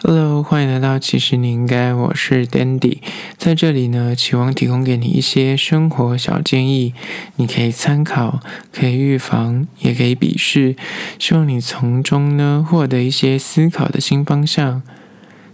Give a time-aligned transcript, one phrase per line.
[0.00, 2.98] Hello，欢迎来到其实你应该，我是 Dandy，
[3.36, 6.94] 在这里呢，期望提供给你一些生活小建议，
[7.34, 8.40] 你可以参考，
[8.72, 10.76] 可以预防，也可以鄙视，
[11.18, 14.82] 希望你从中呢获得一些思考的新方向。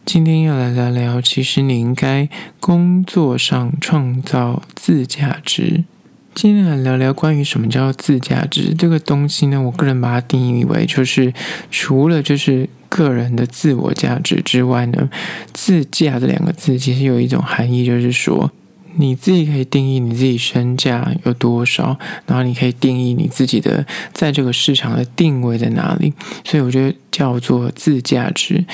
[0.05, 2.29] 今天要来聊聊，其实你应该
[2.61, 5.85] 工作上创造自价值。
[6.35, 9.61] 今天来聊聊关于什么叫自价值这个东西呢？
[9.63, 11.33] 我个人把它定义为就是
[11.71, 12.69] 除了就是。
[12.91, 15.11] 个人的自我价值之外呢，
[15.53, 18.49] 自驾这两个字其实有一种含义，就是说
[18.97, 26.13] 你自己可以定义你自己身价有多少，然后你可以定义你自己的在这个市场的定位在哪里。
[26.45, 28.65] 所以我觉得叫做自价值。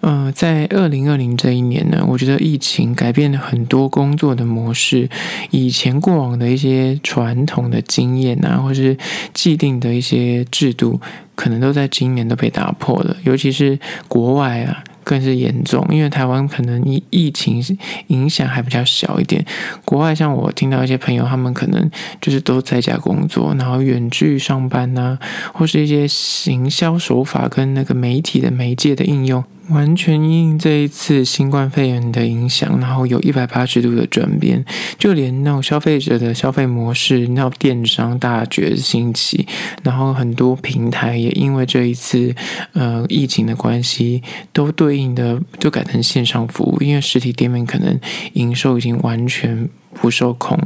[0.00, 5.08] 呃，在二零二零这一年呢，我觉得疫情改变了很多工作的模式，
[5.50, 8.96] 以前过往的一些传统的经验啊，或是
[9.32, 11.00] 既定的一些制度。
[11.36, 15.86] 可能都在今年都被打破了，尤其是国外啊，更是严重。
[15.90, 17.62] 因为台湾可能疫疫情
[18.08, 19.44] 影响还比较小一点，
[19.84, 25.18] 国外像我听到一些朋友，他们可能就是都在家工作，然后远距上班呐、
[25.52, 29.44] 或是一些行销手法跟那个媒体的媒介的应用。
[29.68, 34.62] 完全因这一次新冠肺炎的影响，然后有一百八十度的转变，
[34.98, 39.46] 就连那种消费者的消费模式，那电商大觉兴起，
[39.82, 42.34] 然后很多平台也因为这一次
[42.74, 47.98] 呃疫情的关系，都对应的就改成线上服务，因为实体店面可能
[48.34, 50.58] 营收已经完全不受控，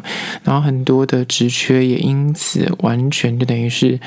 [0.42, 4.00] 然后很多的职缺也因此完全就等于是。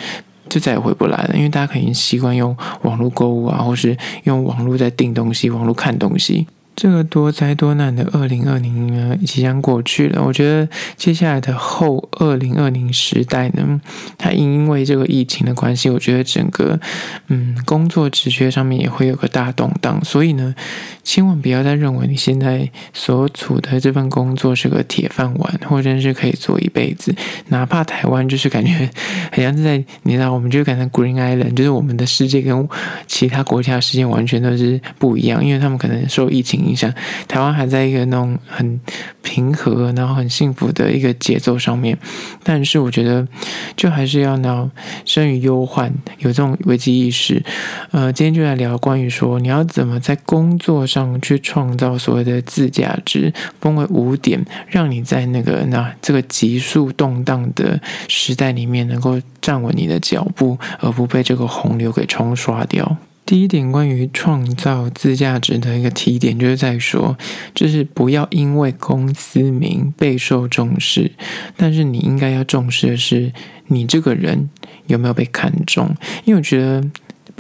[0.52, 6.46] 就再也回不来了，因为大家可能习惯用网络购物啊，或是用网络在订东西、网络看东西。
[6.76, 10.24] 这个多灾多难的二零二零呢，即将过去了。
[10.24, 13.80] 我觉得接下来的后二零二零时代呢，
[14.18, 16.80] 它因为这个疫情的关系，我觉得整个
[17.28, 20.04] 嗯工作职缺上面也会有个大动荡。
[20.04, 20.56] 所以呢，
[21.04, 27.14] 千万不要再认为你现在所处的这份工作是个铁饭碗，或者是可以做一辈子。
[27.50, 28.90] 哪怕台湾就是感觉
[29.32, 32.68] 好像是在你知道，我们就感觉 Green Island，就是我们的世界跟
[33.06, 36.92] 其他国家的世界完全都是不一样，因为他们可能受疫情影影响，
[37.28, 38.80] 台湾还在一个那种很
[39.22, 41.98] 平和，然后很幸福的一个节奏上面。
[42.44, 43.28] 但是我觉得，
[43.76, 44.72] 就还是要呢，
[45.06, 47.44] 生于忧患，有这种危机意识。
[47.92, 62.98] 呃，今天就来聊关于说，你要怎么在工作上去创造所谓的自价值，分为五点，让你在那个那这个急速动荡的时代里面，能够站稳你的脚步，而不被这个洪流给冲刷掉。
[63.32, 67.18] 第一点，关于创造自价值的一个提点，就是在说，
[67.56, 71.14] 就是不要因为公司名备受重视，
[71.56, 73.32] 但是你应该要重视的是
[73.68, 74.50] 你这个人
[74.88, 76.84] 有没有被看中，因为我觉得。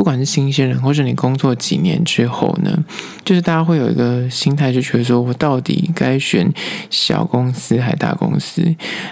[0.01, 2.83] 不管是新鲜人，或是你工作几年之后呢，
[3.23, 6.51] 就是大家会有一个心态，就觉得说我到底该选
[6.89, 8.63] 小公司还是大公司？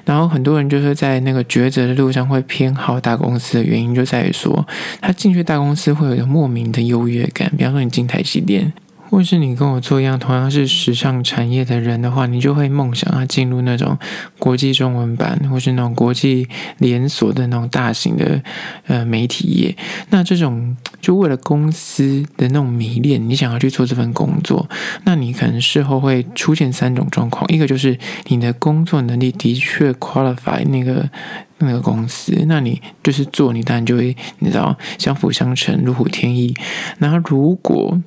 [0.03, 4.67] 然后很多人就是在那个抉择的路上会偏好大公司的原因，就在于说
[5.00, 7.53] 他进去大公司会有一个莫名的优越感。
[7.56, 8.73] 比方说你进台积电。
[9.09, 13.97] 或是你跟我做一样，同样是时尚产业的人的话，你就会梦想要进入那种
[14.37, 16.47] 国际中文版，或是那种国际
[16.77, 18.41] 连锁的那种大型的
[18.85, 19.75] 呃媒体业。
[20.11, 24.69] 那这种就为了公司的那种迷恋，你想要去做这份工作，
[25.05, 27.97] 那你可能事后会出现三种状况：一个就是
[28.27, 31.09] 你的工作能力的确 qualify 那个
[31.57, 36.53] 那个公司，那你就是做，你当然就会你知道相辅相成，如虎添翼。
[36.99, 37.99] 然后如果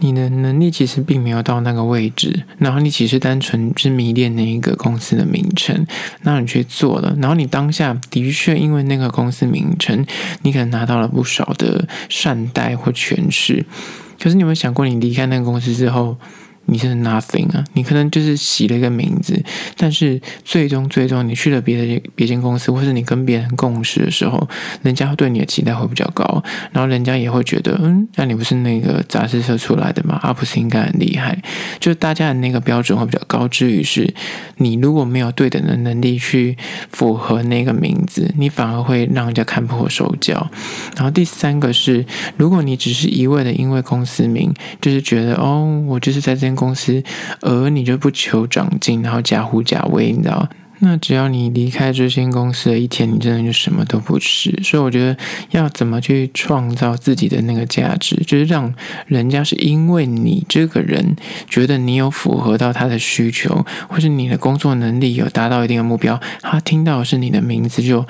[0.00, 5.86] 你的能力其实并没有到那个位置，然后你只是单纯是迷恋那一个公司的名称，
[6.22, 10.06] 那你去做了，然后你当下的确因为那个公司名称，
[10.42, 13.64] 你可能拿到了不少的善待或权势，
[14.20, 16.16] 可是你有没有想过，你离开那个公司之后？
[16.70, 19.42] 你是 nothing 啊，你可能就是洗了一个名字，
[19.74, 24.46] 但是最终最终你去了别的别间公司，或是你跟别人共事的时候，
[24.82, 26.42] 人家对你的期待会比较高，
[26.72, 30.20] 然后人家也会觉得，嗯，那你不是那个杂志社出来的吗？
[30.22, 31.40] 啊，不是应该很厉害？
[31.80, 34.12] 就大家的那个标准会比较高，至于是
[34.58, 36.54] 你如果没有对等的能力去
[36.92, 40.46] 符合那个名字，你反而会让人家看破手脚。
[40.96, 42.04] 然后第三个是，
[42.36, 46.57] 如果你只是一味的因为公司名，就是觉得哦，我就是在这。
[46.58, 47.02] 公司，
[47.40, 50.48] 而你就不求长进，然后假虎假威，你知道？
[50.80, 54.56] 那只要你离开这间公司的一天，你真的就什么都不是。
[54.62, 55.16] 所以我觉得
[55.50, 58.72] 要怎么去创造自己的那个价值，就是让
[59.06, 61.16] 人家是因为你这个人
[61.48, 68.06] 觉得你有符合到他的需求，或是你的工作能力有达到一定的目标，他听到是你的名字就。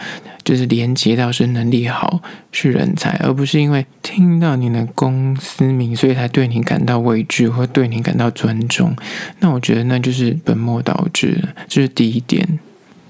[0.48, 2.22] 就是连接到是能力好
[2.52, 8.96] 是人才，而不是因为听到你的公司名，所以才对你感到畏惧或对你感到尊重。
[9.40, 12.58] 那我觉得那就是本末倒置，这是第一点。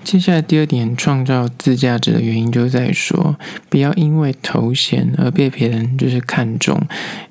[0.03, 3.37] 接下来第二点，创造自价值的原因，就在说，
[3.69, 6.83] 不要因为头衔而被别人就是看重，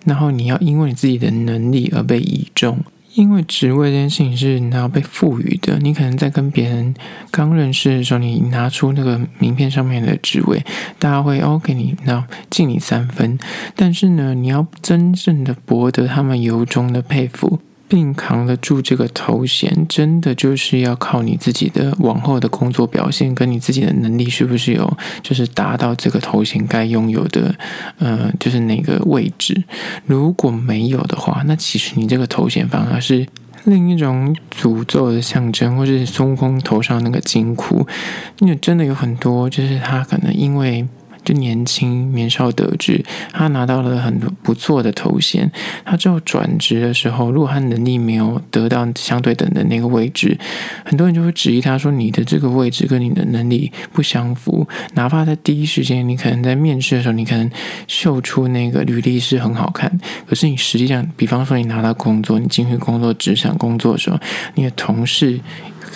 [0.05, 2.79] 然后你要因为你自己的能力而被倚重。
[3.17, 6.93] 因为职位这件事情是你要被赋予的，你可能在跟别人
[7.31, 10.63] 刚认识的时候，你拿出那个名片上面的职位，
[10.99, 13.39] 大家会 OK 你，然后敬你三分。
[13.75, 17.59] 但是呢，你要真正的博得他们由衷的佩服。
[17.87, 27.55] 并扛得住这个头衔，真的就是要靠你自己的往后的工作表现，跟你自己的能力是不是有，就是达到这个头衔该拥有的，
[27.97, 29.63] 呃，就是那个位置。
[30.05, 33.25] 如果没有的话，那其实你这个头衔反而是
[33.63, 37.87] 另一种诅咒的象征，或是孙悟空头上那个金箍。
[38.39, 40.85] 因为真的有很多，就是他可能因为。
[41.27, 43.03] 就年轻年少得志，
[43.33, 45.51] 他拿到了很不错的头衔。
[45.83, 50.37] 他之后转职的时候，如果他能力没有得到相对等的那个位置，
[50.85, 54.65] 很多人就会质疑他说：“你的这个位置跟你的能力不相符。”
[54.95, 57.51] 哪怕在第一时间，你可能在面试的时候，你可能
[57.89, 59.91] 秀出那个履历是很好看，
[60.25, 64.17] 可是你实际上，比方说你拿到工作，你进去工作职场工作的时候，
[64.55, 65.41] 你的同事。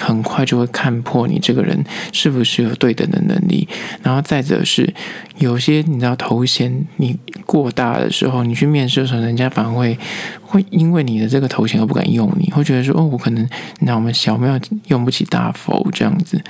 [0.01, 3.67] 很快就会看破你这个人是不是有对等的能力，
[4.01, 4.93] 然后再者是
[5.37, 9.97] 有些你知道头衔你过大的时候，你去面试的时候，人家反而会
[10.41, 13.47] 会因为你的这个头衔而不敢用你，会觉得说哦，我可能
[13.79, 16.41] 那我们小庙用不起大佛这样子。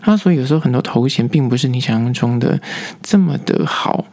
[0.00, 2.60] 啊，所以有时候很多头衔并不是你想象中的
[3.02, 4.04] 这么的好。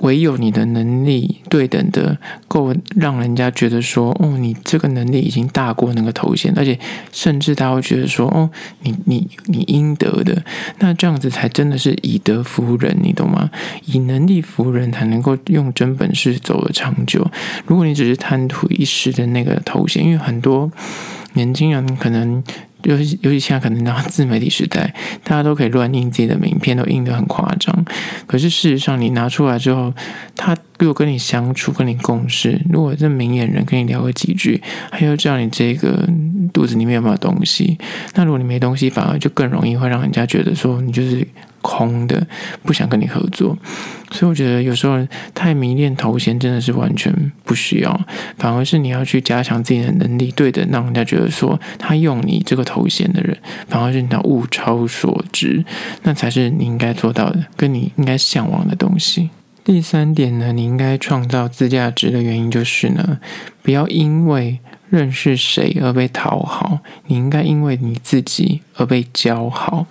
[0.00, 2.16] 唯有你的能力对等的
[2.48, 6.78] 够让人家觉得说，哦，你这个能力已经大过那个头衔，而且
[7.12, 8.48] 甚至他会觉得说，哦，
[8.82, 10.44] 你你你应得的，
[10.78, 13.50] 那这样子才真的是以德服人，你懂吗？
[13.86, 17.26] 以能力服人才能够用真本事走得长久。
[17.66, 20.70] 如果你只是贪图一时的那个头衔，因为很多
[21.34, 22.42] 年轻人可能。
[22.86, 24.94] 尤其尤其现在可能到自媒体时代，
[25.24, 27.84] 大家都可以乱印自己的名片，都印得很夸张。
[28.26, 29.92] 可是事实上，你拿出来之后，
[30.36, 36.08] 他如果跟你相处、跟你共事，如果这明眼人跟你聊个几句，他又知道你这个
[36.52, 37.76] 肚子里面有没有东西。
[38.14, 41.26] 那如果你没东西，反而就更容易会让人家觉得说你就是。
[41.66, 42.24] 空的，
[42.62, 43.58] 不想跟你合作，
[44.12, 45.04] 所以我觉得有时候
[45.34, 48.00] 太迷恋头衔真的是完全不需要，
[48.38, 53.36] 反而是你要去加强自己的能力，对的，让人家觉得说他用你这个头衔的人，
[53.68, 55.64] 反而是你要物超所值，
[56.04, 59.30] 那才是你应该做到的，跟你应该向往的东西。
[59.64, 63.18] 第三点呢，你应该创造自价值的原因就是呢，
[63.64, 66.78] 不要因为认识谁而被讨好，
[67.08, 69.86] 你应该因为你自己而被交好。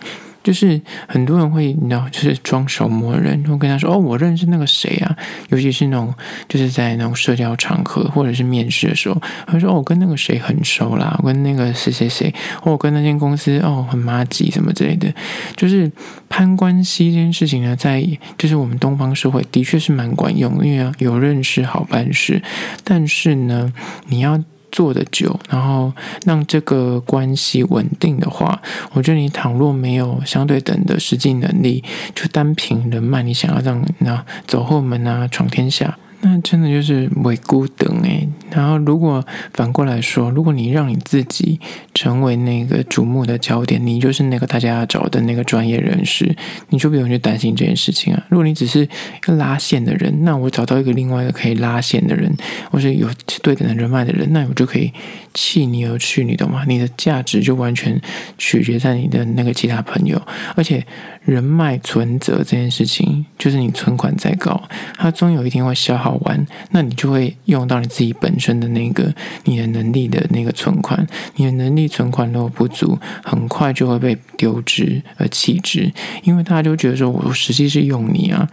[0.46, 5.18] 就是很多人会，你知道，就是装熟模人，会跟他说：“哦，我认识那个谁啊。”
[5.50, 6.14] 尤其是那种
[6.48, 12.32] 就是在那种社交场合或者是面试的时候，他说：“哦，我跟那个谁很熟啦，我跟那个谁谁谁，
[12.62, 15.12] 哦，我跟那间公司哦很麻吉什么之类的。”
[15.58, 15.92] 就是
[16.30, 18.08] 攀关系这件事情呢，在
[18.38, 22.40] 就是我们东方社会的确是蛮管用，因为有认识好办事。
[22.84, 23.74] 但是呢，
[24.06, 24.40] 你要。
[24.76, 25.94] 做的久，然后
[26.26, 28.62] 让这个关系稳定的话，
[28.92, 31.82] 我觉得你倘若没有相对等的实际能力，
[32.14, 35.98] 就单凭人脉，你想要让那走后门啊，闯天下。
[36.20, 38.28] 那真的就是伪孤等诶。
[38.50, 39.24] 然后，如果
[39.54, 41.62] 反过来说，如果你让你自己
[41.96, 46.36] 成为那个瞩目的焦点，你就是那个大家要找的那个专业人士，
[46.70, 48.24] 你就不用去担心这件事情啊。
[48.30, 48.88] 如果你只是
[49.28, 52.32] 要拉线的人，那我找到一个另外一个可以拉线的人，
[52.70, 53.10] 或是有
[53.42, 54.92] 对等的人脉的人，那我就可以
[55.34, 56.64] 弃你而去，你懂吗？
[56.68, 58.00] 你的价值就完全
[58.38, 60.22] 取决在你的那个其他朋友，
[60.56, 60.86] 而且。
[61.26, 64.62] 人脉存折这件事情，就是你存款再高，
[64.96, 69.12] 它终有一天会消耗完，那你就会用到你自己本身的那个
[69.46, 75.92] 你的能力的那个存款，你的能力存款都不足，很快就会被丢之而弃之，
[76.24, 78.48] 因为大家就觉得说，我实际是用你啊。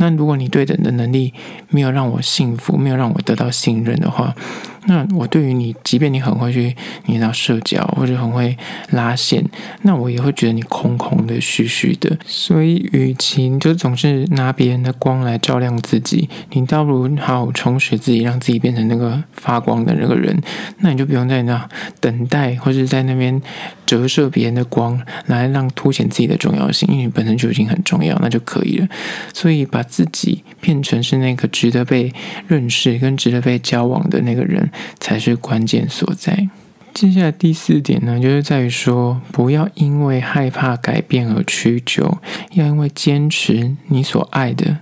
[0.00, 1.34] 那如果你对等的能力
[1.70, 4.34] 没有让我幸福，没有让我得到信任的话，
[4.88, 8.56] 那我对于你，即便你很会去，你知道社交或者很会
[8.90, 9.44] 拉线，
[9.82, 12.18] 那我也会觉得你空空的、虚虚的。
[12.24, 20.34] 所以，与其就总是拿别人的光来照亮自己，你倒不如好好充实自己，让自己变成那个发光的那个人。
[20.78, 21.68] 那你就不用在那
[22.00, 23.40] 等待，或者在那边
[23.88, 28.86] 折射别人的光，来让凸显自己的重要性，因为你本身就已经很重要，那就可以了。
[29.32, 32.12] 所以把自己变成是那个值得被
[32.46, 36.50] 认识跟值得被交往的那个人，才是关键所在。
[36.92, 42.18] 接下来第四点呢，就是在于说，不要因为害怕改变而屈就，
[42.52, 44.80] 要因为坚持你所爱的。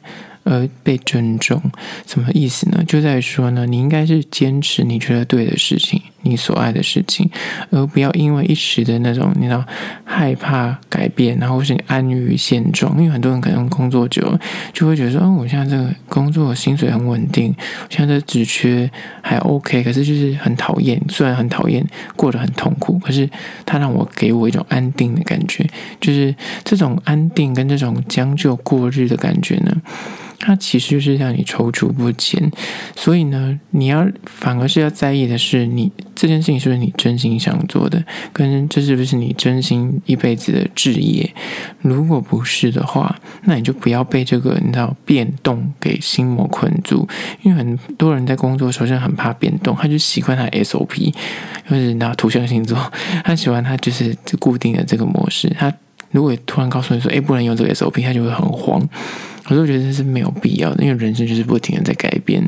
[0.49, 1.61] 而被尊重，
[2.07, 2.81] 什么意思呢？
[2.87, 7.31] 就在于说呢，你应该是坚持你觉得对的事情，你所爱的事情，
[7.71, 9.65] 而不要因为一时的那种，你知道
[10.05, 12.97] 害怕改变，然后是你安于现状。
[12.99, 14.41] 因为很多人可能工作久了，
[14.73, 17.55] 就会觉得说，哦，我现在这个工作薪水很稳定，
[17.89, 18.91] 现在这职缺
[19.23, 23.29] 还 OK，可是就是很讨厌，虽然很讨厌，过得很痛苦，可是
[23.65, 25.67] 它让我给我一种安定的感觉，
[26.01, 29.77] 就是这种安定跟这种将就过日的感觉呢。
[30.39, 32.51] 它其实就是让你踌躇不前，
[32.95, 41.31] 所以呢，你要反而是要在意的是，你这件事情是不是你真心想做的，跟这是不是你真心一辈子的志业。
[41.83, 47.07] 如果不是的话，那你就不要被这个你知道变动给心魔困住。
[47.43, 51.13] 因为很多人在工作时候就很怕变动，他就习惯他 SOP，
[51.69, 52.77] 就是拿土象星座，
[53.23, 55.49] 他喜欢他就是固定的这个模式。
[55.59, 55.73] 他
[56.11, 58.83] 如果突然告诉你说，哎，不能用这个 SOP，他就会很慌。
[59.49, 62.43] 我都觉得这是没有必要的，因为人生就是不停的在改变，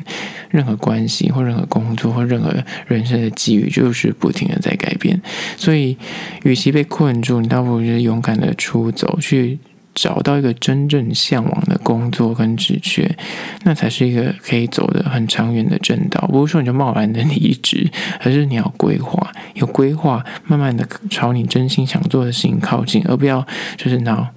[0.50, 2.52] 任何关系或任何工作或任何
[2.86, 5.20] 人生的机遇，就是不停的在改变。
[5.56, 5.96] 所以，
[6.44, 9.58] 与其被困住，你倒不如就是勇敢的出走，去
[9.94, 13.16] 找到一个真正向往的工作跟职缺，
[13.64, 16.26] 那才是一个可以走得很长远的正道。
[16.28, 17.88] 不是说你就贸然的离职，
[18.20, 24.28] 而是你要规划，有规划，慢慢的朝你真心想做的事情靠近，而不要就是脑。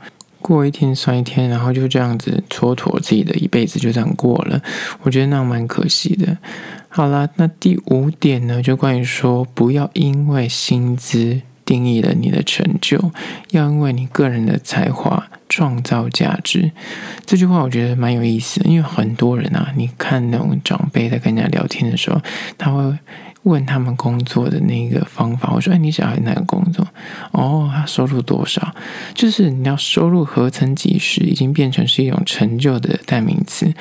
[0.52, 4.62] 过一天算一天，然后就这样子蹉跎自己的一辈子，就这样过了。
[5.02, 6.38] 我觉得那蛮可惜的。
[6.90, 13.12] 好了，那第五点呢，就关于说，不要因为薪资定义了你的成就，
[13.52, 16.72] 要因为你个人的才华创造价值。
[17.26, 22.20] 这句话我觉得蛮有意思，因为很多人啊，你看那种长辈在跟人家聊天的时候，
[22.58, 22.98] 他会。
[23.44, 26.88] 问他们工作的那个方法，我说：“哎，你小孩哪个工作？
[27.32, 28.74] 哦，他收入多少？
[29.14, 33.74] 就是你要收入何曾几时，已经变成是一种成就的代名词。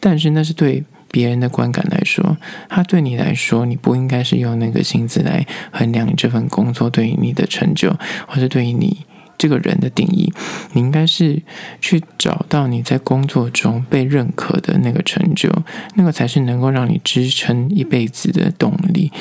[0.00, 2.36] 但是那是对别人的观感来说，
[2.68, 9.06] 他对你来说，你不应该是用那个薪资来衡量你这份工作对于你的成就，或是对于你。”
[9.38, 10.32] 这个人的定义，
[10.72, 11.40] 你应该是
[11.80, 15.48] 去找到你在工作中被认可的那个成就，
[15.94, 19.12] 那个才是能够让你支撑一辈子的动力。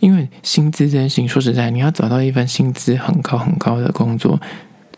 [0.00, 4.40] 因为薪资这件事情，说实在，你要找到一份薪资很高很高的工作。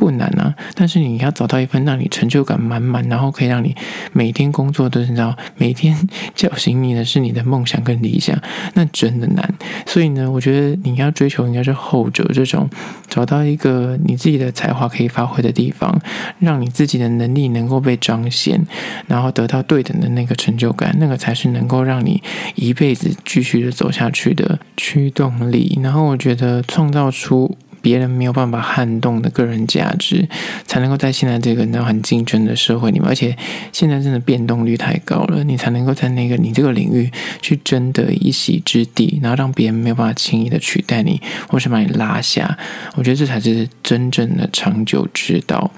[0.02, 3.73] 不难啊，但是你要找到一份让你成就感满满，然后可以让你
[4.12, 5.97] 每天工作都是你知道，每天
[6.35, 8.37] 叫醒你的是你的梦想跟理想，
[8.75, 9.54] 那真的难。
[9.87, 12.68] 所以呢，我觉得你要追求应该是后者这种，
[13.09, 15.97] 找到一个你自己的才华可以发挥的地方，
[16.40, 18.61] 让你自己的能力能够被彰显，
[19.06, 22.21] 然后得到对等的那个成就感，那个才是能够让你
[22.56, 25.78] 一辈子继续的走下去的驱动力。
[25.80, 27.56] 然后我觉得创造出。
[27.82, 30.26] 别人没有办法撼动的个人价值，
[30.66, 33.36] 才能够在现在这个那很竞争的社会里面，而且
[33.72, 37.10] 现在真的变动率太高了，你才能够在那个你这个领域
[37.42, 42.56] 去争得一席之地，然后让别人没有办法轻易的取代你，或是把你拉下。
[42.94, 45.70] 我觉得这才是真正的长久之道。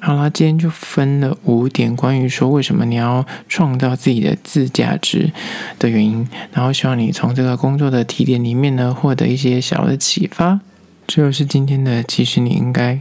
[0.00, 5.30] 好啦，今天就分了五点关于说为什么你要创造自己的自价值
[5.78, 10.58] 的原因，然后希望你从这个工作的提点里面呢，获得一些小的启发。
[11.06, 13.00] 这就是今天的，其实你应该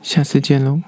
[0.00, 0.80] 下次见喽。